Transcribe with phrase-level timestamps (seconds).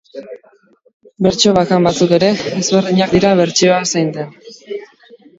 [1.25, 2.29] Bertso bakan batzuk ere
[2.61, 4.33] ezberdinak dira bertsioa zein den.